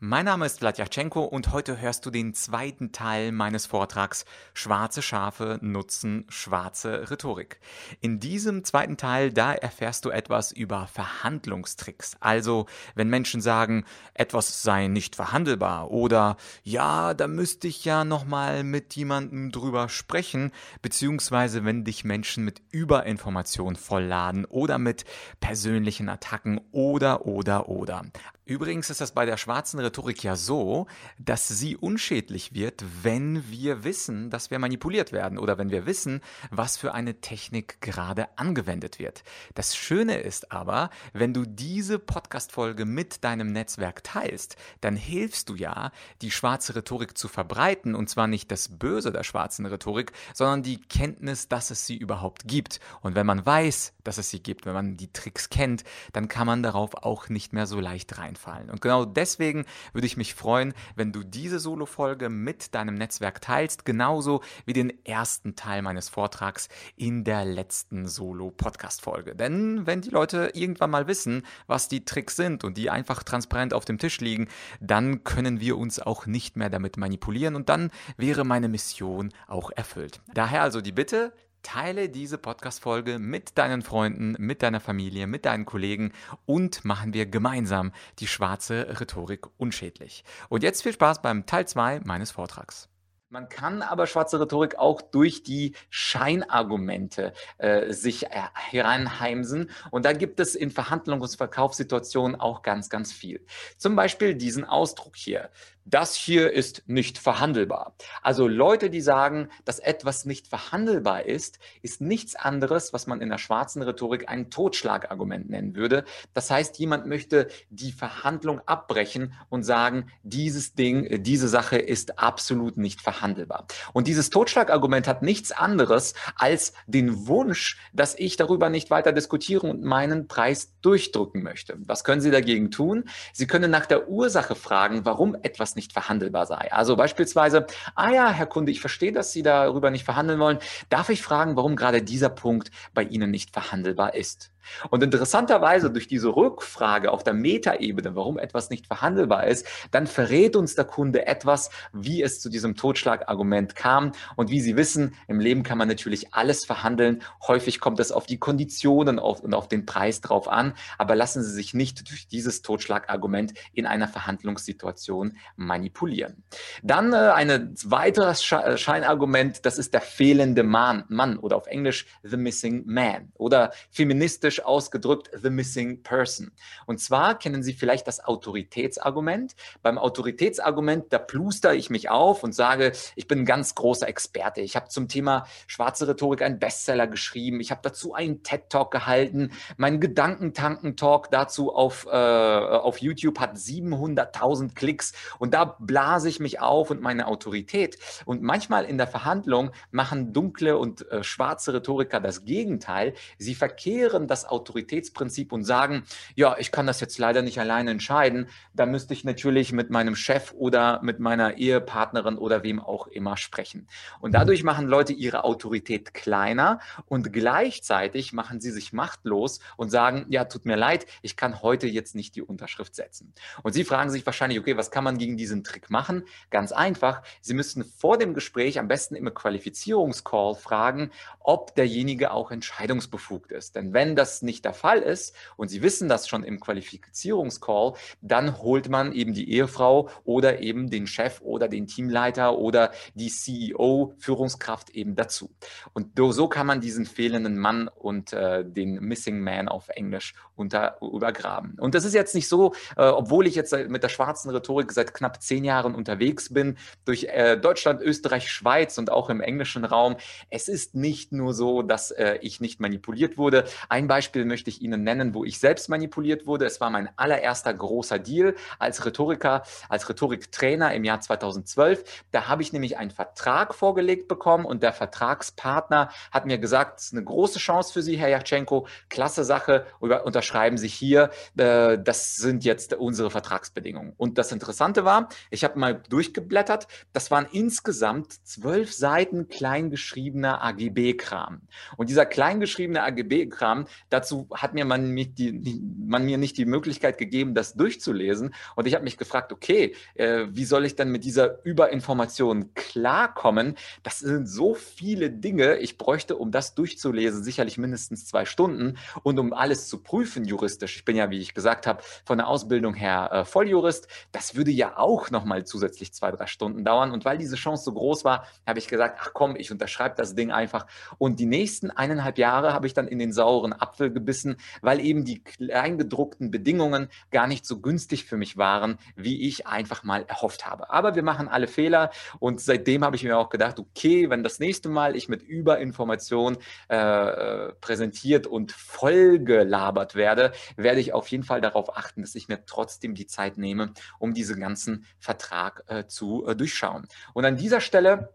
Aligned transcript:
Mein 0.00 0.26
Name 0.26 0.46
ist 0.46 0.60
Vladyachenko 0.60 1.24
und 1.24 1.50
heute 1.50 1.80
hörst 1.80 2.06
du 2.06 2.12
den 2.12 2.32
zweiten 2.32 2.92
Teil 2.92 3.32
meines 3.32 3.66
Vortrags 3.66 4.26
Schwarze 4.54 5.02
Schafe 5.02 5.58
nutzen 5.60 6.24
schwarze 6.28 7.10
Rhetorik. 7.10 7.58
In 8.00 8.20
diesem 8.20 8.62
zweiten 8.62 8.96
Teil, 8.96 9.32
da 9.32 9.52
erfährst 9.52 10.04
du 10.04 10.10
etwas 10.10 10.52
über 10.52 10.86
Verhandlungstricks. 10.86 12.16
Also, 12.20 12.66
wenn 12.94 13.08
Menschen 13.08 13.40
sagen, 13.40 13.84
etwas 14.14 14.62
sei 14.62 14.86
nicht 14.86 15.16
verhandelbar 15.16 15.90
oder 15.90 16.36
ja, 16.62 17.12
da 17.12 17.26
müsste 17.26 17.66
ich 17.66 17.84
ja 17.84 18.04
nochmal 18.04 18.62
mit 18.62 18.94
jemandem 18.94 19.50
drüber 19.50 19.88
sprechen, 19.88 20.52
beziehungsweise 20.80 21.64
wenn 21.64 21.82
dich 21.82 22.04
Menschen 22.04 22.44
mit 22.44 22.62
Überinformation 22.70 23.74
vollladen 23.74 24.44
oder 24.44 24.78
mit 24.78 25.04
persönlichen 25.40 26.08
Attacken 26.08 26.60
oder 26.70 27.26
oder 27.26 27.68
oder. 27.68 28.04
Übrigens 28.44 28.88
ist 28.88 29.02
das 29.02 29.12
bei 29.12 29.26
der 29.26 29.36
schwarzen 29.36 29.78
Rhetorik 29.78 29.87
ja 30.22 30.36
so, 30.36 30.86
dass 31.18 31.48
sie 31.48 31.76
unschädlich 31.76 32.54
wird, 32.54 32.84
wenn 33.02 33.50
wir 33.50 33.84
wissen, 33.84 34.30
dass 34.30 34.50
wir 34.50 34.58
manipuliert 34.58 35.12
werden 35.12 35.38
oder 35.38 35.58
wenn 35.58 35.70
wir 35.70 35.86
wissen, 35.86 36.20
was 36.50 36.76
für 36.76 36.94
eine 36.94 37.20
Technik 37.20 37.80
gerade 37.80 38.28
angewendet 38.36 38.98
wird. 38.98 39.22
Das 39.54 39.76
Schöne 39.76 40.18
ist 40.18 40.52
aber, 40.52 40.90
wenn 41.12 41.34
du 41.34 41.44
diese 41.44 41.98
Podcast-Folge 41.98 42.84
mit 42.84 43.24
deinem 43.24 43.52
Netzwerk 43.52 44.04
teilst, 44.04 44.56
dann 44.80 44.96
hilfst 44.96 45.48
du 45.48 45.54
ja, 45.54 45.90
die 46.22 46.30
schwarze 46.30 46.74
Rhetorik 46.76 47.16
zu 47.16 47.28
verbreiten 47.28 47.94
und 47.94 48.08
zwar 48.08 48.26
nicht 48.26 48.50
das 48.50 48.68
Böse 48.68 49.12
der 49.12 49.24
schwarzen 49.24 49.66
Rhetorik, 49.66 50.12
sondern 50.34 50.62
die 50.62 50.80
Kenntnis, 50.80 51.48
dass 51.48 51.70
es 51.70 51.86
sie 51.86 51.96
überhaupt 51.96 52.46
gibt. 52.46 52.80
Und 53.00 53.14
wenn 53.14 53.26
man 53.26 53.44
weiß, 53.44 53.92
dass 54.08 54.18
es 54.18 54.30
sie 54.30 54.42
gibt, 54.42 54.64
wenn 54.66 54.74
man 54.74 54.96
die 54.96 55.12
Tricks 55.12 55.50
kennt, 55.50 55.84
dann 56.12 56.28
kann 56.28 56.46
man 56.46 56.62
darauf 56.62 56.94
auch 56.94 57.28
nicht 57.28 57.52
mehr 57.52 57.66
so 57.66 57.78
leicht 57.80 58.18
rein 58.18 58.28
einfallen. 58.28 58.70
Und 58.70 58.80
genau 58.80 59.04
deswegen 59.04 59.64
würde 59.92 60.06
ich 60.06 60.16
mich 60.16 60.34
freuen, 60.34 60.74
wenn 60.94 61.12
du 61.12 61.24
diese 61.24 61.58
Solo-Folge 61.58 62.28
mit 62.28 62.74
deinem 62.74 62.94
Netzwerk 62.94 63.40
teilst, 63.40 63.84
genauso 63.84 64.42
wie 64.66 64.74
den 64.74 64.92
ersten 65.04 65.56
Teil 65.56 65.82
meines 65.82 66.08
Vortrags 66.08 66.68
in 66.96 67.24
der 67.24 67.44
letzten 67.44 68.06
Solo-Podcast-Folge. 68.06 69.34
Denn 69.34 69.86
wenn 69.86 70.02
die 70.02 70.10
Leute 70.10 70.50
irgendwann 70.54 70.90
mal 70.90 71.06
wissen, 71.06 71.42
was 71.66 71.88
die 71.88 72.04
Tricks 72.04 72.36
sind 72.36 72.64
und 72.64 72.76
die 72.76 72.90
einfach 72.90 73.22
transparent 73.22 73.72
auf 73.72 73.84
dem 73.84 73.98
Tisch 73.98 74.20
liegen, 74.20 74.48
dann 74.80 75.24
können 75.24 75.60
wir 75.60 75.78
uns 75.78 75.98
auch 75.98 76.26
nicht 76.26 76.56
mehr 76.56 76.70
damit 76.70 76.96
manipulieren 76.96 77.56
und 77.56 77.68
dann 77.68 77.90
wäre 78.16 78.44
meine 78.44 78.68
Mission 78.68 79.32
auch 79.46 79.70
erfüllt. 79.74 80.20
Daher 80.34 80.62
also 80.62 80.80
die 80.80 80.92
Bitte, 80.92 81.32
Teile 81.68 82.08
diese 82.08 82.38
Podcast-Folge 82.38 83.18
mit 83.18 83.58
deinen 83.58 83.82
Freunden, 83.82 84.34
mit 84.38 84.62
deiner 84.62 84.80
Familie, 84.80 85.26
mit 85.26 85.44
deinen 85.44 85.66
Kollegen 85.66 86.12
und 86.46 86.82
machen 86.86 87.12
wir 87.12 87.26
gemeinsam 87.26 87.92
die 88.20 88.26
schwarze 88.26 88.98
Rhetorik 88.98 89.46
unschädlich. 89.58 90.24
Und 90.48 90.62
jetzt 90.62 90.82
viel 90.82 90.94
Spaß 90.94 91.20
beim 91.20 91.44
Teil 91.44 91.68
2 91.68 92.00
meines 92.04 92.30
Vortrags. 92.30 92.88
Man 93.28 93.50
kann 93.50 93.82
aber 93.82 94.06
schwarze 94.06 94.40
Rhetorik 94.40 94.78
auch 94.78 95.02
durch 95.02 95.42
die 95.42 95.74
Scheinargumente 95.90 97.34
äh, 97.58 97.92
sich 97.92 98.24
äh, 98.28 98.30
heranheimsen. 98.54 99.70
Und 99.90 100.06
da 100.06 100.14
gibt 100.14 100.40
es 100.40 100.54
in 100.54 100.70
Verhandlungs- 100.70 101.32
und 101.32 101.36
Verkaufssituationen 101.36 102.40
auch 102.40 102.62
ganz, 102.62 102.88
ganz 102.88 103.12
viel. 103.12 103.44
Zum 103.76 103.94
Beispiel 103.94 104.34
diesen 104.34 104.64
Ausdruck 104.64 105.16
hier 105.16 105.50
das 105.90 106.14
hier 106.14 106.52
ist 106.52 106.82
nicht 106.86 107.18
verhandelbar. 107.18 107.94
Also 108.22 108.46
Leute, 108.46 108.90
die 108.90 109.00
sagen, 109.00 109.48
dass 109.64 109.78
etwas 109.78 110.26
nicht 110.26 110.48
verhandelbar 110.48 111.24
ist, 111.24 111.58
ist 111.80 112.00
nichts 112.00 112.36
anderes, 112.36 112.92
was 112.92 113.06
man 113.06 113.20
in 113.20 113.30
der 113.30 113.38
schwarzen 113.38 113.82
Rhetorik 113.82 114.28
ein 114.28 114.50
Totschlagargument 114.50 115.48
nennen 115.48 115.74
würde. 115.74 116.04
Das 116.34 116.50
heißt, 116.50 116.78
jemand 116.78 117.06
möchte 117.06 117.48
die 117.70 117.92
Verhandlung 117.92 118.60
abbrechen 118.66 119.32
und 119.48 119.62
sagen, 119.62 120.10
dieses 120.22 120.74
Ding, 120.74 121.22
diese 121.22 121.48
Sache 121.48 121.78
ist 121.78 122.18
absolut 122.18 122.76
nicht 122.76 123.00
verhandelbar. 123.00 123.66
Und 123.94 124.08
dieses 124.08 124.28
Totschlagargument 124.28 125.08
hat 125.08 125.22
nichts 125.22 125.52
anderes 125.52 126.12
als 126.36 126.74
den 126.86 127.26
Wunsch, 127.26 127.78
dass 127.94 128.14
ich 128.14 128.36
darüber 128.36 128.68
nicht 128.68 128.90
weiter 128.90 129.12
diskutiere 129.12 129.66
und 129.66 129.82
meinen 129.82 130.28
Preis 130.28 130.74
durchdrücken 130.82 131.42
möchte. 131.42 131.78
Was 131.86 132.04
können 132.04 132.20
Sie 132.20 132.30
dagegen 132.30 132.70
tun? 132.70 133.04
Sie 133.32 133.46
können 133.46 133.70
nach 133.70 133.86
der 133.86 134.08
Ursache 134.08 134.54
fragen, 134.54 135.04
warum 135.04 135.34
etwas 135.42 135.77
nicht 135.78 135.92
verhandelbar 135.92 136.44
sei. 136.44 136.72
Also 136.72 136.96
beispielsweise, 136.96 137.66
ah 137.94 138.10
ja, 138.10 138.30
Herr 138.30 138.46
Kunde, 138.46 138.72
ich 138.72 138.80
verstehe, 138.80 139.12
dass 139.12 139.32
Sie 139.32 139.42
darüber 139.42 139.90
nicht 139.90 140.04
verhandeln 140.04 140.40
wollen. 140.40 140.58
Darf 140.90 141.08
ich 141.08 141.22
fragen, 141.22 141.56
warum 141.56 141.76
gerade 141.76 142.02
dieser 142.02 142.28
Punkt 142.28 142.70
bei 142.94 143.04
Ihnen 143.04 143.30
nicht 143.30 143.52
verhandelbar 143.52 144.14
ist? 144.14 144.50
Und 144.90 145.02
interessanterweise 145.02 145.90
durch 145.90 146.08
diese 146.08 146.28
Rückfrage 146.28 147.10
auf 147.10 147.24
der 147.24 147.34
Metaebene, 147.34 148.14
warum 148.14 148.38
etwas 148.38 148.70
nicht 148.70 148.86
verhandelbar 148.86 149.46
ist, 149.46 149.66
dann 149.90 150.06
verrät 150.06 150.56
uns 150.56 150.74
der 150.74 150.84
Kunde 150.84 151.26
etwas, 151.26 151.70
wie 151.92 152.22
es 152.22 152.40
zu 152.40 152.48
diesem 152.48 152.76
Totschlagargument 152.76 153.74
kam. 153.74 154.12
Und 154.36 154.50
wie 154.50 154.60
Sie 154.60 154.76
wissen, 154.76 155.14
im 155.26 155.40
Leben 155.40 155.62
kann 155.62 155.78
man 155.78 155.88
natürlich 155.88 156.34
alles 156.34 156.64
verhandeln. 156.64 157.22
Häufig 157.46 157.80
kommt 157.80 158.00
es 158.00 158.12
auf 158.12 158.26
die 158.26 158.38
Konditionen 158.38 159.18
und 159.18 159.54
auf 159.54 159.68
den 159.68 159.86
Preis 159.86 160.20
drauf 160.20 160.48
an. 160.48 160.74
Aber 160.96 161.16
lassen 161.16 161.42
Sie 161.42 161.52
sich 161.52 161.74
nicht 161.74 162.08
durch 162.10 162.28
dieses 162.28 162.62
Totschlagargument 162.62 163.54
in 163.72 163.86
einer 163.86 164.08
Verhandlungssituation 164.08 165.36
manipulieren. 165.56 166.42
Dann 166.82 167.12
äh, 167.12 167.16
ein 167.16 167.74
weiteres 167.84 168.50
äh, 168.52 168.76
Scheinargument, 168.76 169.64
das 169.64 169.78
ist 169.78 169.94
der 169.94 170.00
fehlende 170.00 170.62
Mann, 170.62 171.04
Mann 171.08 171.38
oder 171.38 171.56
auf 171.56 171.66
Englisch 171.66 172.06
the 172.22 172.36
missing 172.36 172.84
man 172.86 173.32
oder 173.34 173.72
feministisch 173.90 174.57
englisch 174.58 174.64
ausgedrückt 174.64 175.30
The 175.40 175.50
Missing 175.50 176.02
Person. 176.02 176.52
Und 176.86 177.00
zwar 177.00 177.38
kennen 177.38 177.62
Sie 177.62 177.72
vielleicht 177.72 178.06
das 178.06 178.24
Autoritätsargument. 178.24 179.54
Beim 179.82 179.98
Autoritätsargument, 179.98 181.12
da 181.12 181.18
pluster 181.18 181.74
ich 181.74 181.90
mich 181.90 182.10
auf 182.10 182.42
und 182.42 182.54
sage, 182.54 182.92
ich 183.16 183.26
bin 183.26 183.40
ein 183.40 183.44
ganz 183.44 183.74
großer 183.74 184.08
Experte. 184.08 184.60
Ich 184.60 184.76
habe 184.76 184.88
zum 184.88 185.08
Thema 185.08 185.46
schwarze 185.66 186.08
Rhetorik 186.08 186.42
einen 186.42 186.58
Bestseller 186.58 187.06
geschrieben. 187.06 187.60
Ich 187.60 187.70
habe 187.70 187.80
dazu 187.82 188.14
einen 188.14 188.42
TED-Talk 188.42 188.90
gehalten. 188.90 189.52
Mein 189.76 190.00
Gedankentanken-Talk 190.00 191.30
dazu 191.30 191.74
auf, 191.74 192.06
äh, 192.06 192.10
auf 192.10 192.98
YouTube 192.98 193.38
hat 193.38 193.56
700.000 193.56 194.74
Klicks. 194.74 195.12
Und 195.38 195.54
da 195.54 195.76
blase 195.78 196.28
ich 196.28 196.40
mich 196.40 196.60
auf 196.60 196.90
und 196.90 197.00
meine 197.00 197.26
Autorität. 197.26 197.98
Und 198.24 198.42
manchmal 198.42 198.84
in 198.84 198.98
der 198.98 199.06
Verhandlung 199.06 199.70
machen 199.90 200.32
dunkle 200.32 200.76
und 200.76 201.10
äh, 201.10 201.22
schwarze 201.22 201.74
Rhetoriker 201.74 202.20
das 202.20 202.44
Gegenteil. 202.44 203.14
Sie 203.38 203.54
verkehren 203.54 204.26
das 204.26 204.47
Autoritätsprinzip 204.48 205.52
und 205.52 205.64
sagen, 205.64 206.04
ja, 206.34 206.56
ich 206.58 206.72
kann 206.72 206.86
das 206.86 207.00
jetzt 207.00 207.18
leider 207.18 207.42
nicht 207.42 207.60
alleine 207.60 207.90
entscheiden, 207.90 208.48
da 208.74 208.86
müsste 208.86 209.14
ich 209.14 209.24
natürlich 209.24 209.72
mit 209.72 209.90
meinem 209.90 210.16
Chef 210.16 210.52
oder 210.56 211.00
mit 211.02 211.20
meiner 211.20 211.56
Ehepartnerin 211.56 212.38
oder 212.38 212.62
wem 212.62 212.80
auch 212.80 213.06
immer 213.06 213.36
sprechen. 213.36 213.86
Und 214.20 214.32
dadurch 214.34 214.62
machen 214.62 214.86
Leute 214.86 215.12
ihre 215.12 215.44
Autorität 215.44 216.14
kleiner 216.14 216.80
und 217.06 217.32
gleichzeitig 217.32 218.32
machen 218.32 218.60
sie 218.60 218.70
sich 218.70 218.92
machtlos 218.92 219.60
und 219.76 219.90
sagen, 219.90 220.26
ja, 220.28 220.44
tut 220.44 220.66
mir 220.66 220.76
leid, 220.76 221.06
ich 221.22 221.36
kann 221.36 221.62
heute 221.62 221.86
jetzt 221.86 222.14
nicht 222.14 222.36
die 222.36 222.42
Unterschrift 222.42 222.94
setzen. 222.94 223.32
Und 223.62 223.72
Sie 223.72 223.84
fragen 223.84 224.10
sich 224.10 224.24
wahrscheinlich, 224.26 224.58
okay, 224.58 224.76
was 224.76 224.90
kann 224.90 225.04
man 225.04 225.18
gegen 225.18 225.36
diesen 225.36 225.64
Trick 225.64 225.90
machen? 225.90 226.24
Ganz 226.50 226.72
einfach, 226.72 227.22
Sie 227.40 227.54
müssen 227.54 227.84
vor 227.84 228.18
dem 228.18 228.34
Gespräch 228.34 228.78
am 228.78 228.88
besten 228.88 229.14
im 229.14 229.32
Qualifizierungscall 229.32 230.54
fragen, 230.54 231.10
ob 231.40 231.74
derjenige 231.74 232.30
auch 232.30 232.50
entscheidungsbefugt 232.50 233.52
ist. 233.52 233.76
Denn 233.76 233.92
wenn 233.92 234.16
das 234.16 234.27
das 234.28 234.42
nicht 234.42 234.64
der 234.64 234.74
Fall 234.74 234.98
ist 234.98 235.34
und 235.56 235.68
Sie 235.68 235.82
wissen 235.82 236.08
das 236.08 236.28
schon 236.28 236.44
im 236.44 236.60
Qualifizierungscall, 236.60 237.94
dann 238.20 238.58
holt 238.58 238.88
man 238.88 239.12
eben 239.12 239.32
die 239.32 239.50
Ehefrau 239.50 240.10
oder 240.24 240.60
eben 240.60 240.90
den 240.90 241.06
Chef 241.06 241.40
oder 241.40 241.68
den 241.68 241.86
Teamleiter 241.86 242.58
oder 242.58 242.92
die 243.14 243.28
CEO, 243.28 244.14
Führungskraft 244.18 244.90
eben 244.90 245.16
dazu. 245.16 245.50
Und 245.92 246.10
so 246.16 246.48
kann 246.48 246.66
man 246.66 246.80
diesen 246.80 247.06
fehlenden 247.06 247.58
Mann 247.58 247.88
und 247.88 248.32
äh, 248.32 248.64
den 248.64 249.00
Missing 249.00 249.40
Man 249.40 249.68
auf 249.68 249.88
Englisch 249.88 250.34
unter, 250.56 250.98
übergraben. 251.00 251.76
Und 251.78 251.94
das 251.94 252.04
ist 252.04 252.14
jetzt 252.14 252.34
nicht 252.34 252.48
so, 252.48 252.74
äh, 252.96 253.06
obwohl 253.06 253.46
ich 253.46 253.54
jetzt 253.54 253.72
mit 253.88 254.02
der 254.02 254.08
schwarzen 254.08 254.50
Rhetorik 254.50 254.92
seit 254.92 255.14
knapp 255.14 255.42
zehn 255.42 255.64
Jahren 255.64 255.94
unterwegs 255.94 256.52
bin, 256.52 256.76
durch 257.04 257.24
äh, 257.24 257.56
Deutschland, 257.56 258.02
Österreich, 258.02 258.50
Schweiz 258.50 258.98
und 258.98 259.10
auch 259.10 259.30
im 259.30 259.40
englischen 259.40 259.84
Raum. 259.84 260.16
Es 260.50 260.68
ist 260.68 260.94
nicht 260.94 261.32
nur 261.32 261.54
so, 261.54 261.82
dass 261.82 262.10
äh, 262.10 262.38
ich 262.42 262.60
nicht 262.60 262.80
manipuliert 262.80 263.38
wurde. 263.38 263.64
Ein 263.88 264.08
Beispiel 264.08 264.17
Beispiel 264.18 264.44
möchte 264.44 264.68
ich 264.68 264.82
Ihnen 264.82 265.04
nennen, 265.04 265.32
wo 265.32 265.44
ich 265.44 265.60
selbst 265.60 265.88
manipuliert 265.88 266.44
wurde. 266.44 266.66
Es 266.66 266.80
war 266.80 266.90
mein 266.90 267.08
allererster 267.14 267.72
großer 267.72 268.18
Deal 268.18 268.56
als 268.80 269.06
Rhetoriker, 269.06 269.62
als 269.88 270.08
Rhetoriktrainer 270.08 270.92
im 270.92 271.04
Jahr 271.04 271.20
2012. 271.20 272.24
Da 272.32 272.48
habe 272.48 272.62
ich 272.62 272.72
nämlich 272.72 272.98
einen 272.98 273.12
Vertrag 273.12 273.76
vorgelegt 273.76 274.26
bekommen 274.26 274.64
und 274.64 274.82
der 274.82 274.92
Vertragspartner 274.92 276.08
hat 276.32 276.46
mir 276.46 276.58
gesagt, 276.58 276.98
es 276.98 277.06
ist 277.06 277.12
eine 277.12 277.22
große 277.22 277.60
Chance 277.60 277.92
für 277.92 278.02
Sie, 278.02 278.16
Herr 278.16 278.28
Jachenko, 278.28 278.88
klasse 279.08 279.44
Sache, 279.44 279.86
unterschreiben 280.00 280.78
Sie 280.78 280.88
hier, 280.88 281.30
äh, 281.56 281.96
das 281.96 282.34
sind 282.34 282.64
jetzt 282.64 282.94
unsere 282.94 283.30
Vertragsbedingungen. 283.30 284.14
Und 284.16 284.36
das 284.36 284.50
Interessante 284.50 285.04
war, 285.04 285.28
ich 285.50 285.62
habe 285.62 285.78
mal 285.78 286.02
durchgeblättert, 286.08 286.88
das 287.12 287.30
waren 287.30 287.46
insgesamt 287.52 288.32
zwölf 288.44 288.92
Seiten 288.92 289.48
kleingeschriebener 289.48 290.60
AGB-Kram. 290.64 291.60
Und 291.96 292.10
dieser 292.10 292.26
kleingeschriebene 292.26 293.04
AGB-Kram, 293.04 293.86
dazu 294.10 294.48
hat 294.54 294.74
mir 294.74 294.84
man, 294.84 295.14
die, 295.14 295.82
man 296.06 296.24
mir 296.24 296.38
nicht 296.38 296.56
die 296.56 296.64
Möglichkeit 296.64 297.18
gegeben, 297.18 297.54
das 297.54 297.74
durchzulesen. 297.74 298.54
Und 298.76 298.86
ich 298.86 298.94
habe 298.94 299.04
mich 299.04 299.16
gefragt, 299.16 299.52
okay, 299.52 299.94
äh, 300.14 300.46
wie 300.50 300.64
soll 300.64 300.84
ich 300.84 300.96
denn 300.96 301.10
mit 301.10 301.24
dieser 301.24 301.64
Überinformation 301.64 302.74
klarkommen? 302.74 303.76
Das 304.02 304.18
sind 304.18 304.46
so 304.46 304.74
viele 304.74 305.30
Dinge, 305.30 305.78
ich 305.78 305.98
bräuchte, 305.98 306.36
um 306.36 306.50
das 306.50 306.74
durchzulesen, 306.74 307.42
sicherlich 307.42 307.78
mindestens 307.78 308.26
zwei 308.26 308.44
Stunden. 308.44 308.96
Und 309.22 309.38
um 309.38 309.52
alles 309.52 309.88
zu 309.88 310.02
prüfen 310.02 310.44
juristisch, 310.44 310.96
ich 310.96 311.04
bin 311.04 311.16
ja, 311.16 311.30
wie 311.30 311.38
ich 311.38 311.54
gesagt 311.54 311.86
habe, 311.86 312.02
von 312.24 312.38
der 312.38 312.48
Ausbildung 312.48 312.94
her 312.94 313.30
äh, 313.32 313.44
Volljurist, 313.44 314.08
das 314.32 314.54
würde 314.54 314.70
ja 314.70 314.96
auch 314.96 315.30
nochmal 315.30 315.64
zusätzlich 315.64 316.12
zwei, 316.12 316.30
drei 316.30 316.46
Stunden 316.46 316.84
dauern. 316.84 317.12
Und 317.12 317.24
weil 317.24 317.38
diese 317.38 317.56
Chance 317.56 317.84
so 317.84 317.92
groß 317.92 318.24
war, 318.24 318.46
habe 318.66 318.78
ich 318.78 318.88
gesagt, 318.88 319.18
ach 319.20 319.30
komm, 319.34 319.56
ich 319.56 319.70
unterschreibe 319.70 320.14
das 320.16 320.34
Ding 320.34 320.50
einfach. 320.50 320.86
Und 321.18 321.40
die 321.40 321.46
nächsten 321.46 321.90
eineinhalb 321.90 322.38
Jahre 322.38 322.72
habe 322.72 322.86
ich 322.86 322.94
dann 322.94 323.08
in 323.08 323.18
den 323.18 323.32
sauren 323.32 323.72
Apfel 323.72 323.97
gebissen, 323.98 324.56
weil 324.80 325.00
eben 325.00 325.24
die 325.24 325.42
kleingedruckten 325.42 326.50
Bedingungen 326.50 327.08
gar 327.30 327.46
nicht 327.46 327.66
so 327.66 327.80
günstig 327.80 328.24
für 328.24 328.36
mich 328.36 328.56
waren, 328.56 328.98
wie 329.16 329.48
ich 329.48 329.66
einfach 329.66 330.04
mal 330.04 330.24
erhofft 330.28 330.66
habe. 330.66 330.90
Aber 330.90 331.14
wir 331.14 331.22
machen 331.22 331.48
alle 331.48 331.66
Fehler 331.66 332.10
und 332.38 332.60
seitdem 332.60 333.04
habe 333.04 333.16
ich 333.16 333.24
mir 333.24 333.36
auch 333.36 333.50
gedacht, 333.50 333.78
okay, 333.78 334.30
wenn 334.30 334.42
das 334.42 334.58
nächste 334.58 334.88
Mal 334.88 335.16
ich 335.16 335.28
mit 335.28 335.42
Überinformation 335.42 336.58
äh 336.88 337.68
präsentiert 337.80 338.46
und 338.46 338.72
vollgelabert 338.72 340.14
werde, 340.14 340.52
werde 340.76 341.00
ich 341.00 341.12
auf 341.12 341.28
jeden 341.28 341.44
Fall 341.44 341.60
darauf 341.60 341.96
achten, 341.96 342.22
dass 342.22 342.34
ich 342.34 342.48
mir 342.48 342.64
trotzdem 342.66 343.14
die 343.14 343.26
Zeit 343.26 343.58
nehme, 343.58 343.92
um 344.18 344.34
diesen 344.34 344.60
ganzen 344.60 345.06
Vertrag 345.18 345.84
äh, 345.86 346.06
zu 346.06 346.46
äh, 346.46 346.56
durchschauen. 346.56 347.06
Und 347.34 347.44
an 347.44 347.56
dieser 347.56 347.80
Stelle 347.80 348.30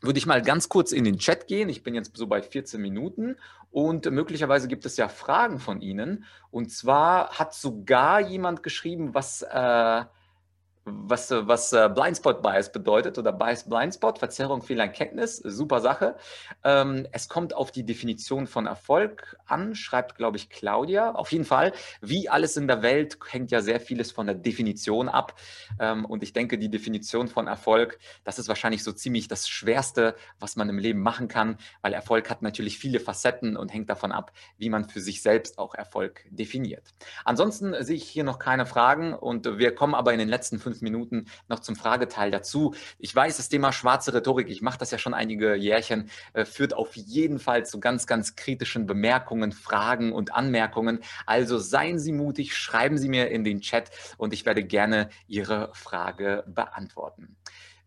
würde 0.00 0.18
ich 0.18 0.26
mal 0.26 0.42
ganz 0.42 0.68
kurz 0.68 0.92
in 0.92 1.04
den 1.04 1.18
Chat 1.18 1.46
gehen. 1.46 1.68
Ich 1.68 1.82
bin 1.82 1.94
jetzt 1.94 2.16
so 2.16 2.26
bei 2.26 2.42
14 2.42 2.80
Minuten 2.80 3.36
und 3.70 4.10
möglicherweise 4.10 4.68
gibt 4.68 4.86
es 4.86 4.96
ja 4.96 5.08
Fragen 5.08 5.60
von 5.60 5.80
Ihnen. 5.80 6.24
Und 6.50 6.72
zwar 6.72 7.38
hat 7.38 7.54
sogar 7.54 8.20
jemand 8.20 8.62
geschrieben, 8.62 9.14
was 9.14 9.42
äh, 9.42 10.04
was, 10.84 11.30
was 11.30 11.72
äh, 11.72 11.90
Blindspot 11.92 12.42
Bias 12.42 12.72
bedeutet 12.72 13.18
oder 13.18 13.32
Bias 13.32 13.68
Blindspot, 13.68 14.18
Verzerrung 14.18 14.62
Fehlerkenntnis, 14.62 15.36
super 15.36 15.80
Sache. 15.80 16.16
Ähm, 16.64 17.06
es 17.12 17.28
kommt 17.28 17.54
auf 17.54 17.70
die 17.70 17.84
Definition 17.84 18.46
von 18.46 18.66
Erfolg 18.66 19.36
an, 19.46 19.74
schreibt, 19.74 20.16
glaube 20.16 20.36
ich, 20.36 20.48
Claudia. 20.48 21.12
Auf 21.12 21.32
jeden 21.32 21.44
Fall, 21.44 21.72
wie 22.00 22.28
alles 22.28 22.56
in 22.56 22.66
der 22.66 22.82
Welt 22.82 23.18
hängt 23.30 23.50
ja 23.50 23.60
sehr 23.60 23.80
vieles 23.80 24.12
von 24.12 24.26
der 24.26 24.34
Definition 24.34 25.08
ab. 25.08 25.38
Ähm, 25.78 26.04
und 26.04 26.22
ich 26.22 26.32
denke, 26.32 26.58
die 26.58 26.70
Definition 26.70 27.28
von 27.28 27.46
Erfolg, 27.46 27.98
das 28.24 28.38
ist 28.38 28.48
wahrscheinlich 28.48 28.82
so 28.82 28.92
ziemlich 28.92 29.28
das 29.28 29.48
Schwerste, 29.48 30.14
was 30.38 30.56
man 30.56 30.68
im 30.68 30.78
Leben 30.78 31.00
machen 31.00 31.28
kann, 31.28 31.58
weil 31.82 31.92
Erfolg 31.92 32.30
hat 32.30 32.42
natürlich 32.42 32.78
viele 32.78 33.00
Facetten 33.00 33.56
und 33.56 33.72
hängt 33.72 33.90
davon 33.90 34.12
ab, 34.12 34.32
wie 34.56 34.70
man 34.70 34.88
für 34.88 35.00
sich 35.00 35.22
selbst 35.22 35.58
auch 35.58 35.74
Erfolg 35.74 36.24
definiert. 36.30 36.94
Ansonsten 37.24 37.74
sehe 37.84 37.96
ich 37.96 38.08
hier 38.08 38.24
noch 38.24 38.38
keine 38.38 38.66
Fragen 38.66 39.12
und 39.14 39.58
wir 39.58 39.74
kommen 39.74 39.94
aber 39.94 40.12
in 40.12 40.18
den 40.18 40.28
letzten 40.28 40.58
fünf 40.58 40.69
Minuten 40.80 41.26
noch 41.48 41.60
zum 41.60 41.76
Frageteil 41.76 42.30
dazu. 42.30 42.74
Ich 42.98 43.14
weiß, 43.14 43.36
das 43.36 43.48
Thema 43.48 43.72
schwarze 43.72 44.14
Rhetorik, 44.14 44.48
ich 44.48 44.62
mache 44.62 44.78
das 44.78 44.90
ja 44.90 44.98
schon 44.98 45.14
einige 45.14 45.54
Jährchen, 45.54 46.10
äh, 46.32 46.44
führt 46.44 46.74
auf 46.74 46.94
jeden 46.96 47.38
Fall 47.38 47.66
zu 47.66 47.80
ganz, 47.80 48.06
ganz 48.06 48.36
kritischen 48.36 48.86
Bemerkungen, 48.86 49.52
Fragen 49.52 50.12
und 50.12 50.34
Anmerkungen. 50.34 51.00
Also 51.26 51.58
seien 51.58 51.98
Sie 51.98 52.12
mutig, 52.12 52.56
schreiben 52.56 52.98
Sie 52.98 53.08
mir 53.08 53.30
in 53.30 53.44
den 53.44 53.60
Chat 53.60 53.90
und 54.16 54.32
ich 54.32 54.46
werde 54.46 54.64
gerne 54.64 55.10
Ihre 55.26 55.70
Frage 55.74 56.44
beantworten. 56.46 57.36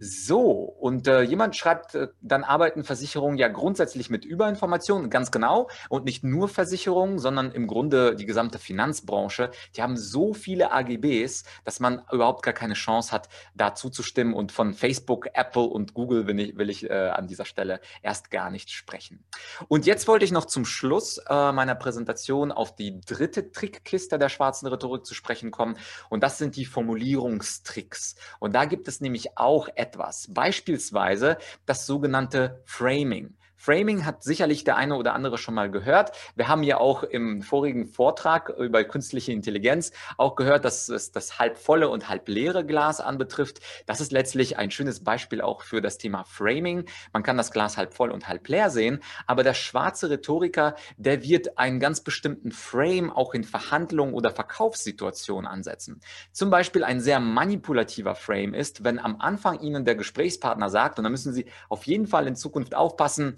So, 0.05 0.49
und 0.81 1.07
äh, 1.07 1.21
jemand 1.21 1.55
schreibt, 1.55 1.95
äh, 1.95 2.09
dann 2.19 2.43
arbeiten 2.43 2.83
Versicherungen 2.83 3.37
ja 3.37 3.47
grundsätzlich 3.47 4.09
mit 4.09 4.25
Überinformationen, 4.25 5.09
ganz 5.09 5.31
genau, 5.31 5.69
und 5.87 6.03
nicht 6.03 6.25
nur 6.25 6.49
Versicherungen, 6.49 7.19
sondern 7.19 7.53
im 7.53 7.67
Grunde 7.67 8.13
die 8.13 8.25
gesamte 8.25 8.59
Finanzbranche. 8.59 9.51
Die 9.77 9.81
haben 9.81 9.95
so 9.95 10.33
viele 10.33 10.73
AGBs, 10.73 11.45
dass 11.63 11.79
man 11.79 12.01
überhaupt 12.11 12.43
gar 12.43 12.53
keine 12.53 12.73
Chance 12.73 13.13
hat, 13.13 13.29
da 13.55 13.75
zuzustimmen. 13.75 14.33
Und 14.33 14.51
von 14.51 14.73
Facebook, 14.73 15.29
Apple 15.35 15.63
und 15.63 15.93
Google 15.93 16.27
will 16.27 16.37
ich, 16.41 16.57
will 16.57 16.69
ich 16.69 16.89
äh, 16.89 16.93
an 16.93 17.27
dieser 17.27 17.45
Stelle 17.45 17.79
erst 18.01 18.29
gar 18.29 18.51
nicht 18.51 18.71
sprechen. 18.71 19.23
Und 19.69 19.85
jetzt 19.85 20.09
wollte 20.09 20.25
ich 20.25 20.33
noch 20.33 20.45
zum 20.45 20.65
Schluss 20.65 21.17
äh, 21.29 21.51
meiner 21.53 21.75
Präsentation 21.75 22.51
auf 22.51 22.75
die 22.75 22.99
dritte 22.99 23.51
Trickkiste 23.53 24.19
der 24.19 24.27
schwarzen 24.27 24.67
Rhetorik 24.67 25.05
zu 25.05 25.13
sprechen 25.13 25.51
kommen. 25.51 25.77
Und 26.09 26.23
das 26.23 26.39
sind 26.39 26.57
die 26.57 26.65
Formulierungstricks. 26.65 28.15
Und 28.39 28.53
da 28.53 28.65
gibt 28.65 28.89
es 28.89 28.99
nämlich 28.99 29.37
auch 29.37 29.69
etwas. 29.75 29.92
Beispielsweise 30.33 31.37
das 31.65 31.85
sogenannte 31.85 32.61
Framing. 32.65 33.35
Framing 33.63 34.05
hat 34.05 34.23
sicherlich 34.23 34.65
der 34.65 34.75
eine 34.75 34.97
oder 34.97 35.13
andere 35.13 35.37
schon 35.37 35.53
mal 35.53 35.71
gehört. 35.71 36.11
Wir 36.35 36.49
haben 36.49 36.63
ja 36.63 36.79
auch 36.79 37.03
im 37.03 37.41
vorigen 37.41 37.87
Vortrag 37.87 38.49
über 38.49 38.83
künstliche 38.83 39.31
Intelligenz 39.31 39.93
auch 40.17 40.35
gehört, 40.35 40.65
dass 40.65 40.89
es 40.89 41.13
das 41.13 41.39
halb 41.39 41.57
volle 41.57 41.87
und 41.87 42.09
halb 42.09 42.27
leere 42.27 42.65
Glas 42.65 42.99
anbetrifft. 42.99 43.61
Das 43.85 44.01
ist 44.01 44.11
letztlich 44.11 44.57
ein 44.57 44.69
schönes 44.69 45.01
Beispiel 45.01 45.39
auch 45.39 45.61
für 45.61 45.81
das 45.81 45.97
Thema 45.97 46.25
Framing. 46.25 46.83
Man 47.13 47.23
kann 47.23 47.37
das 47.37 47.51
Glas 47.51 47.77
halb 47.77 47.93
voll 47.93 48.11
und 48.11 48.27
halb 48.27 48.49
leer 48.49 48.69
sehen, 48.69 48.99
aber 49.27 49.43
der 49.43 49.53
schwarze 49.53 50.09
Rhetoriker, 50.09 50.75
der 50.97 51.23
wird 51.23 51.57
einen 51.57 51.79
ganz 51.79 52.01
bestimmten 52.01 52.51
Frame 52.51 53.11
auch 53.11 53.33
in 53.33 53.45
Verhandlungen 53.45 54.13
oder 54.13 54.31
Verkaufssituationen 54.31 55.49
ansetzen. 55.49 56.01
Zum 56.33 56.49
Beispiel 56.49 56.83
ein 56.83 56.99
sehr 56.99 57.21
manipulativer 57.21 58.15
Frame 58.15 58.55
ist, 58.55 58.83
wenn 58.83 58.99
am 58.99 59.21
Anfang 59.21 59.61
Ihnen 59.61 59.85
der 59.85 59.95
Gesprächspartner 59.95 60.69
sagt, 60.69 60.97
und 60.97 61.05
da 61.05 61.09
müssen 61.09 61.31
Sie 61.31 61.45
auf 61.69 61.85
jeden 61.85 62.07
Fall 62.07 62.27
in 62.27 62.35
Zukunft 62.35 62.75
aufpassen, 62.75 63.37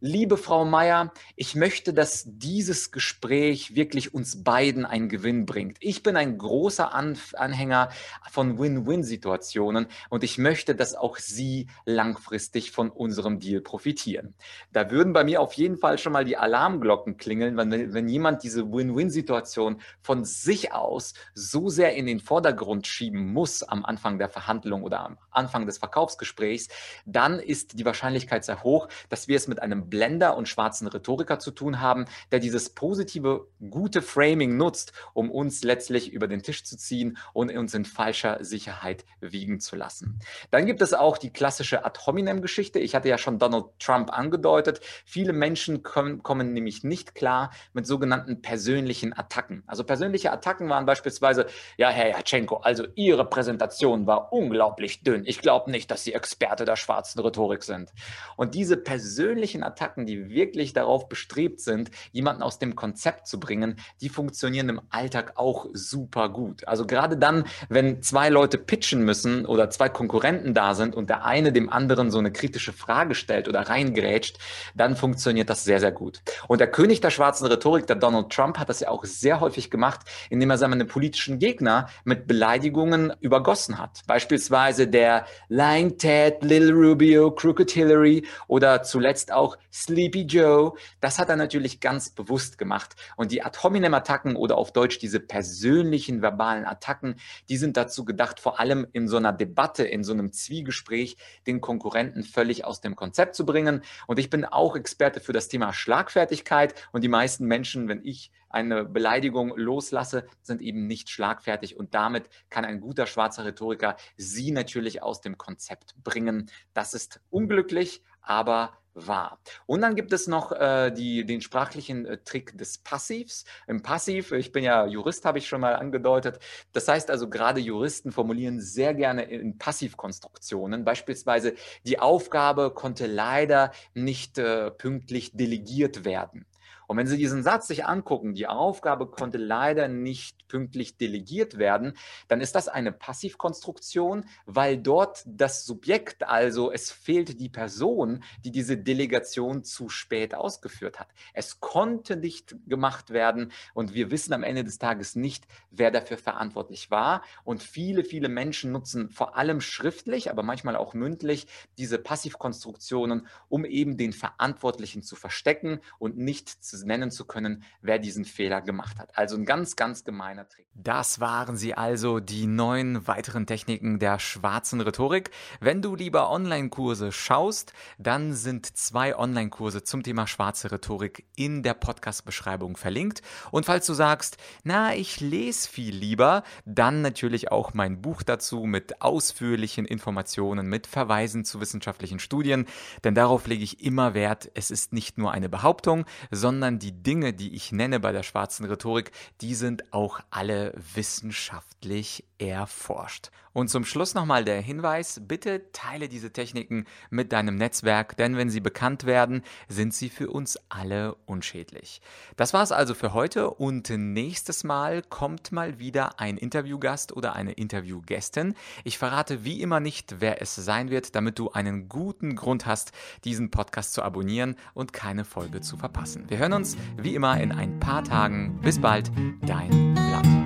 Liebe 0.00 0.36
Frau 0.36 0.64
Meier, 0.64 1.12
ich 1.34 1.56
möchte, 1.56 1.92
dass 1.92 2.22
dieses 2.24 2.92
Gespräch 2.92 3.74
wirklich 3.74 4.14
uns 4.14 4.44
beiden 4.44 4.86
einen 4.86 5.08
Gewinn 5.08 5.44
bringt. 5.44 5.78
Ich 5.80 6.04
bin 6.04 6.16
ein 6.16 6.38
großer 6.38 6.94
Anhänger 6.94 7.88
von 8.30 8.60
Win-Win-Situationen 8.60 9.88
und 10.08 10.22
ich 10.22 10.38
möchte, 10.38 10.76
dass 10.76 10.94
auch 10.94 11.16
Sie 11.16 11.66
langfristig 11.84 12.70
von 12.70 12.90
unserem 12.90 13.40
Deal 13.40 13.60
profitieren. 13.60 14.34
Da 14.72 14.88
würden 14.92 15.12
bei 15.12 15.24
mir 15.24 15.40
auf 15.40 15.54
jeden 15.54 15.76
Fall 15.76 15.98
schon 15.98 16.12
mal 16.12 16.24
die 16.24 16.36
Alarmglocken 16.36 17.16
klingeln, 17.16 17.56
wenn, 17.56 17.92
wenn 17.92 18.08
jemand 18.08 18.44
diese 18.44 18.70
Win-Win-Situation 18.70 19.80
von 20.00 20.24
sich 20.24 20.72
aus 20.72 21.14
so 21.34 21.70
sehr 21.70 21.96
in 21.96 22.06
den 22.06 22.20
Vordergrund 22.20 22.86
schieben 22.86 23.32
muss 23.32 23.64
am 23.64 23.84
Anfang 23.84 24.20
der 24.20 24.28
Verhandlung 24.28 24.84
oder 24.84 25.00
am 25.00 25.18
Anfang 25.32 25.66
des 25.66 25.78
Verkaufsgesprächs, 25.78 26.68
dann 27.04 27.40
ist 27.40 27.80
die 27.80 27.84
Wahrscheinlichkeit 27.84 28.44
sehr 28.44 28.62
hoch, 28.62 28.88
dass 29.08 29.26
wir 29.26 29.36
es 29.36 29.48
mit 29.48 29.60
einem 29.60 29.87
Blender 29.90 30.36
und 30.36 30.48
schwarzen 30.48 30.86
Rhetoriker 30.88 31.38
zu 31.38 31.50
tun 31.50 31.80
haben, 31.80 32.04
der 32.30 32.38
dieses 32.38 32.70
positive, 32.70 33.46
gute 33.70 34.02
Framing 34.02 34.56
nutzt, 34.56 34.92
um 35.14 35.30
uns 35.30 35.64
letztlich 35.64 36.12
über 36.12 36.28
den 36.28 36.42
Tisch 36.42 36.64
zu 36.64 36.76
ziehen 36.76 37.18
und 37.32 37.50
uns 37.56 37.74
in 37.74 37.84
falscher 37.84 38.44
Sicherheit 38.44 39.04
wiegen 39.20 39.60
zu 39.60 39.76
lassen. 39.76 40.20
Dann 40.50 40.66
gibt 40.66 40.82
es 40.82 40.94
auch 40.94 41.18
die 41.18 41.32
klassische 41.32 41.84
Ad 41.84 42.00
hominem-Geschichte. 42.06 42.78
Ich 42.78 42.94
hatte 42.94 43.08
ja 43.08 43.18
schon 43.18 43.38
Donald 43.38 43.66
Trump 43.78 44.12
angedeutet. 44.12 44.80
Viele 45.04 45.32
Menschen 45.32 45.82
kommen, 45.82 46.22
kommen 46.22 46.52
nämlich 46.52 46.84
nicht 46.84 47.14
klar 47.14 47.50
mit 47.72 47.86
sogenannten 47.86 48.42
persönlichen 48.42 49.16
Attacken. 49.16 49.62
Also 49.66 49.84
persönliche 49.84 50.32
Attacken 50.32 50.68
waren 50.68 50.86
beispielsweise, 50.86 51.46
ja, 51.76 51.90
Herr 51.90 52.10
Jatschenko, 52.10 52.56
also 52.56 52.86
Ihre 52.94 53.28
Präsentation 53.28 54.06
war 54.06 54.32
unglaublich 54.32 55.02
dünn. 55.02 55.24
Ich 55.24 55.38
glaube 55.40 55.70
nicht, 55.70 55.90
dass 55.90 56.04
Sie 56.04 56.12
Experte 56.12 56.64
der 56.64 56.76
schwarzen 56.76 57.20
Rhetorik 57.20 57.62
sind. 57.62 57.92
Und 58.36 58.54
diese 58.54 58.76
persönlichen 58.76 59.62
Attacken 59.62 59.77
Attacken, 59.78 60.06
die 60.06 60.30
wirklich 60.30 60.72
darauf 60.72 61.08
bestrebt 61.08 61.60
sind, 61.60 61.90
jemanden 62.12 62.42
aus 62.42 62.58
dem 62.58 62.74
Konzept 62.74 63.28
zu 63.28 63.38
bringen, 63.38 63.76
die 64.00 64.08
funktionieren 64.08 64.68
im 64.68 64.80
Alltag 64.90 65.32
auch 65.36 65.66
super 65.72 66.28
gut. 66.28 66.66
Also 66.66 66.84
gerade 66.86 67.16
dann, 67.16 67.44
wenn 67.68 68.02
zwei 68.02 68.28
Leute 68.28 68.58
pitchen 68.58 69.04
müssen 69.04 69.46
oder 69.46 69.70
zwei 69.70 69.88
Konkurrenten 69.88 70.52
da 70.52 70.74
sind 70.74 70.94
und 70.94 71.08
der 71.08 71.24
eine 71.24 71.52
dem 71.52 71.70
anderen 71.70 72.10
so 72.10 72.18
eine 72.18 72.32
kritische 72.32 72.72
Frage 72.72 73.14
stellt 73.14 73.48
oder 73.48 73.60
reingrätscht, 73.60 74.38
dann 74.74 74.96
funktioniert 74.96 75.48
das 75.48 75.64
sehr, 75.64 75.80
sehr 75.80 75.92
gut. 75.92 76.22
Und 76.48 76.60
der 76.60 76.70
König 76.70 77.00
der 77.00 77.10
schwarzen 77.10 77.46
Rhetorik, 77.46 77.86
der 77.86 77.96
Donald 77.96 78.30
Trump, 78.30 78.58
hat 78.58 78.68
das 78.68 78.80
ja 78.80 78.88
auch 78.88 79.04
sehr 79.04 79.40
häufig 79.40 79.70
gemacht, 79.70 80.00
indem 80.30 80.50
er 80.50 80.58
seine 80.58 80.84
politischen 80.84 81.38
Gegner 81.38 81.88
mit 82.04 82.26
Beleidigungen 82.26 83.12
übergossen 83.20 83.78
hat. 83.78 84.02
Beispielsweise 84.06 84.88
der 84.88 85.26
Lying 85.48 85.98
Ted, 85.98 86.42
Little 86.42 86.72
Rubio, 86.72 87.30
Crooked 87.30 87.70
Hillary 87.70 88.26
oder 88.48 88.82
zuletzt 88.82 89.32
auch 89.32 89.56
Sleepy 89.72 90.22
Joe. 90.22 90.72
Das 91.00 91.18
hat 91.18 91.28
er 91.28 91.36
natürlich 91.36 91.80
ganz 91.80 92.10
bewusst 92.10 92.58
gemacht. 92.58 92.96
Und 93.16 93.32
die 93.32 93.42
Ad 93.42 93.58
hominem 93.62 93.94
Attacken 93.94 94.36
oder 94.36 94.56
auf 94.56 94.72
Deutsch 94.72 94.98
diese 94.98 95.20
persönlichen 95.20 96.22
verbalen 96.22 96.64
Attacken, 96.64 97.16
die 97.48 97.56
sind 97.56 97.76
dazu 97.76 98.04
gedacht, 98.04 98.40
vor 98.40 98.60
allem 98.60 98.86
in 98.92 99.08
so 99.08 99.16
einer 99.16 99.32
Debatte, 99.32 99.84
in 99.84 100.04
so 100.04 100.12
einem 100.12 100.32
Zwiegespräch, 100.32 101.16
den 101.46 101.60
Konkurrenten 101.60 102.22
völlig 102.22 102.64
aus 102.64 102.80
dem 102.80 102.96
Konzept 102.96 103.34
zu 103.34 103.44
bringen. 103.44 103.82
Und 104.06 104.18
ich 104.18 104.30
bin 104.30 104.44
auch 104.44 104.76
Experte 104.76 105.20
für 105.20 105.32
das 105.32 105.48
Thema 105.48 105.72
Schlagfertigkeit. 105.72 106.74
Und 106.92 107.02
die 107.02 107.08
meisten 107.08 107.46
Menschen, 107.46 107.88
wenn 107.88 108.04
ich 108.04 108.30
eine 108.50 108.84
Beleidigung 108.84 109.52
loslasse, 109.56 110.26
sind 110.42 110.62
eben 110.62 110.86
nicht 110.86 111.10
schlagfertig. 111.10 111.76
Und 111.76 111.94
damit 111.94 112.28
kann 112.50 112.64
ein 112.64 112.80
guter 112.80 113.06
schwarzer 113.06 113.44
Rhetoriker 113.44 113.96
sie 114.16 114.50
natürlich 114.50 115.02
aus 115.02 115.20
dem 115.20 115.38
Konzept 115.38 115.94
bringen. 116.02 116.50
Das 116.72 116.94
ist 116.94 117.20
unglücklich, 117.30 118.02
aber 118.20 118.72
wahr. 119.06 119.38
Und 119.66 119.82
dann 119.82 119.94
gibt 119.94 120.12
es 120.12 120.26
noch 120.26 120.52
äh, 120.52 120.90
die, 120.90 121.24
den 121.24 121.40
sprachlichen 121.40 122.06
äh, 122.06 122.18
Trick 122.18 122.56
des 122.56 122.78
Passivs. 122.78 123.44
Im 123.66 123.82
Passiv, 123.82 124.32
ich 124.32 124.52
bin 124.52 124.64
ja 124.64 124.86
Jurist, 124.86 125.24
habe 125.24 125.38
ich 125.38 125.46
schon 125.46 125.60
mal 125.60 125.76
angedeutet. 125.76 126.38
Das 126.72 126.88
heißt 126.88 127.10
also, 127.10 127.28
gerade 127.28 127.60
Juristen 127.60 128.12
formulieren 128.12 128.60
sehr 128.60 128.94
gerne 128.94 129.24
in 129.24 129.58
Passivkonstruktionen. 129.58 130.84
Beispielsweise, 130.84 131.54
die 131.84 131.98
Aufgabe 131.98 132.72
konnte 132.72 133.06
leider 133.06 133.72
nicht 133.94 134.38
äh, 134.38 134.70
pünktlich 134.70 135.32
delegiert 135.32 136.04
werden. 136.04 136.46
Und 136.88 136.96
wenn 136.96 137.06
Sie 137.06 137.18
diesen 137.18 137.42
Satz 137.42 137.68
sich 137.68 137.84
angucken, 137.84 138.32
die 138.32 138.46
Aufgabe 138.46 139.06
konnte 139.06 139.36
leider 139.36 139.88
nicht 139.88 140.48
pünktlich 140.48 140.96
delegiert 140.96 141.58
werden, 141.58 141.92
dann 142.28 142.40
ist 142.40 142.54
das 142.54 142.66
eine 142.66 142.92
Passivkonstruktion, 142.92 144.24
weil 144.46 144.78
dort 144.78 145.22
das 145.26 145.66
Subjekt, 145.66 146.26
also 146.26 146.72
es 146.72 146.90
fehlt 146.90 147.40
die 147.40 147.50
Person, 147.50 148.24
die 148.42 148.50
diese 148.50 148.78
Delegation 148.78 149.64
zu 149.64 149.90
spät 149.90 150.34
ausgeführt 150.34 150.98
hat. 150.98 151.08
Es 151.34 151.60
konnte 151.60 152.16
nicht 152.16 152.56
gemacht 152.66 153.10
werden 153.10 153.52
und 153.74 153.92
wir 153.92 154.10
wissen 154.10 154.32
am 154.32 154.42
Ende 154.42 154.64
des 154.64 154.78
Tages 154.78 155.14
nicht, 155.14 155.46
wer 155.70 155.90
dafür 155.90 156.16
verantwortlich 156.16 156.90
war. 156.90 157.22
Und 157.44 157.62
viele, 157.62 158.02
viele 158.02 158.30
Menschen 158.30 158.72
nutzen 158.72 159.10
vor 159.10 159.36
allem 159.36 159.60
schriftlich, 159.60 160.30
aber 160.30 160.42
manchmal 160.42 160.76
auch 160.76 160.94
mündlich 160.94 161.48
diese 161.76 161.98
Passivkonstruktionen, 161.98 163.26
um 163.50 163.66
eben 163.66 163.98
den 163.98 164.14
Verantwortlichen 164.14 165.02
zu 165.02 165.14
verstecken 165.14 165.80
und 165.98 166.16
nicht 166.16 166.48
zu 166.48 166.77
nennen 166.84 167.10
zu 167.10 167.24
können, 167.24 167.62
wer 167.80 167.98
diesen 167.98 168.24
Fehler 168.24 168.60
gemacht 168.60 168.98
hat. 168.98 169.16
Also 169.16 169.36
ein 169.36 169.44
ganz, 169.44 169.76
ganz 169.76 170.04
gemeiner 170.04 170.48
Trick. 170.48 170.66
Das 170.74 171.18
waren 171.18 171.56
sie 171.56 171.74
also, 171.74 172.20
die 172.20 172.46
neun 172.46 173.06
weiteren 173.08 173.46
Techniken 173.46 173.98
der 173.98 174.20
schwarzen 174.20 174.80
Rhetorik. 174.80 175.30
Wenn 175.58 175.82
du 175.82 175.96
lieber 175.96 176.30
Online-Kurse 176.30 177.10
schaust, 177.10 177.72
dann 177.98 178.32
sind 178.32 178.64
zwei 178.76 179.16
Online-Kurse 179.18 179.82
zum 179.82 180.04
Thema 180.04 180.28
schwarze 180.28 180.70
Rhetorik 180.70 181.26
in 181.34 181.64
der 181.64 181.74
Podcast-Beschreibung 181.74 182.76
verlinkt. 182.76 183.22
Und 183.50 183.66
falls 183.66 183.86
du 183.86 183.94
sagst, 183.94 184.36
na, 184.62 184.94
ich 184.94 185.20
lese 185.20 185.68
viel 185.68 185.94
lieber, 185.94 186.44
dann 186.64 187.02
natürlich 187.02 187.50
auch 187.50 187.74
mein 187.74 188.00
Buch 188.00 188.22
dazu 188.22 188.64
mit 188.64 189.02
ausführlichen 189.02 189.84
Informationen, 189.84 190.68
mit 190.68 190.86
Verweisen 190.86 191.44
zu 191.44 191.60
wissenschaftlichen 191.60 192.20
Studien. 192.20 192.66
Denn 193.02 193.14
darauf 193.14 193.46
lege 193.48 193.64
ich 193.64 193.82
immer 193.84 194.14
Wert. 194.14 194.50
Es 194.54 194.70
ist 194.70 194.92
nicht 194.92 195.18
nur 195.18 195.32
eine 195.32 195.48
Behauptung, 195.48 196.04
sondern 196.30 196.67
sondern 196.68 196.78
die 196.80 197.02
Dinge, 197.02 197.32
die 197.32 197.54
ich 197.54 197.72
nenne 197.72 197.98
bei 197.98 198.12
der 198.12 198.22
schwarzen 198.22 198.66
Rhetorik, 198.66 199.10
die 199.40 199.54
sind 199.54 199.90
auch 199.92 200.20
alle 200.30 200.74
wissenschaftlich 200.94 202.24
erforscht. 202.38 203.30
Und 203.52 203.68
zum 203.68 203.84
Schluss 203.84 204.14
nochmal 204.14 204.44
der 204.44 204.60
Hinweis, 204.60 205.20
bitte 205.26 205.72
teile 205.72 206.08
diese 206.08 206.32
Techniken 206.32 206.84
mit 207.10 207.32
deinem 207.32 207.56
Netzwerk, 207.56 208.16
denn 208.16 208.36
wenn 208.36 208.50
sie 208.50 208.60
bekannt 208.60 209.04
werden, 209.04 209.42
sind 209.68 209.92
sie 209.92 210.10
für 210.10 210.30
uns 210.30 210.58
alle 210.68 211.16
unschädlich. 211.26 212.00
Das 212.36 212.54
war's 212.54 212.70
also 212.70 212.94
für 212.94 213.14
heute 213.14 213.50
und 213.50 213.90
nächstes 213.90 214.62
Mal 214.62 215.02
kommt 215.02 215.50
mal 215.50 215.80
wieder 215.80 216.20
ein 216.20 216.36
Interviewgast 216.36 217.16
oder 217.16 217.34
eine 217.34 217.52
Interviewgästin. 217.52 218.54
Ich 218.84 218.96
verrate 218.96 219.44
wie 219.44 219.60
immer 219.60 219.80
nicht, 219.80 220.20
wer 220.20 220.40
es 220.40 220.54
sein 220.54 220.90
wird, 220.90 221.16
damit 221.16 221.38
du 221.40 221.50
einen 221.50 221.88
guten 221.88 222.36
Grund 222.36 222.64
hast, 222.64 222.92
diesen 223.24 223.50
Podcast 223.50 223.92
zu 223.92 224.02
abonnieren 224.02 224.54
und 224.74 224.92
keine 224.92 225.24
Folge 225.24 225.62
zu 225.62 225.76
verpassen. 225.76 226.26
Wir 226.28 226.38
hören 226.38 226.52
uns 226.52 226.76
wie 226.96 227.16
immer 227.16 227.40
in 227.40 227.50
ein 227.50 227.80
paar 227.80 228.04
Tagen. 228.04 228.60
Bis 228.62 228.80
bald, 228.80 229.10
dein 229.42 229.94
Blatt. 229.94 230.37